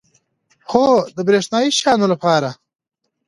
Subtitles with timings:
[0.71, 2.49] هو، د بریښنایی شیانو لپاره